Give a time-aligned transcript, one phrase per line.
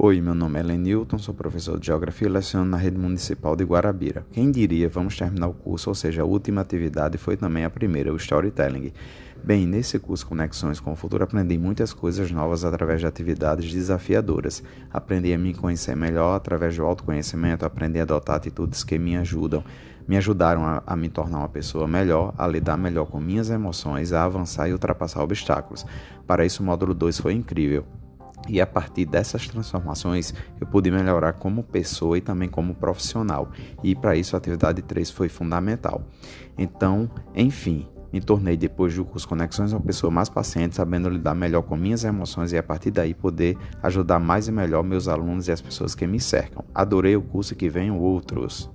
[0.00, 3.64] Oi, meu nome é Lenilton, sou professor de Geografia e leciono na Rede Municipal de
[3.64, 4.24] Guarabira.
[4.30, 8.12] Quem diria, vamos terminar o curso, ou seja, a última atividade foi também a primeira,
[8.12, 8.92] o Storytelling.
[9.42, 14.62] Bem, nesse curso Conexões com o Futuro aprendi muitas coisas novas através de atividades desafiadoras.
[14.88, 19.64] Aprendi a me conhecer melhor através do autoconhecimento, aprendi a adotar atitudes que me ajudam,
[20.06, 24.12] me ajudaram a, a me tornar uma pessoa melhor, a lidar melhor com minhas emoções,
[24.12, 25.84] a avançar e ultrapassar obstáculos.
[26.24, 27.84] Para isso, o módulo 2 foi incrível.
[28.48, 33.50] E a partir dessas transformações, eu pude melhorar como pessoa e também como profissional.
[33.82, 36.02] E para isso a atividade 3 foi fundamental.
[36.56, 41.62] Então, enfim, me tornei depois do curso Conexões uma pessoa mais paciente, sabendo lidar melhor
[41.62, 45.52] com minhas emoções e a partir daí poder ajudar mais e melhor meus alunos e
[45.52, 46.64] as pessoas que me cercam.
[46.74, 48.70] Adorei o curso e que venham outros.